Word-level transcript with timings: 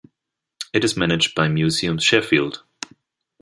It 0.73 0.83
is 0.83 0.97
managed 0.97 1.35
by 1.35 1.47
Museums 1.47 2.03
Sheffield. 2.03 2.63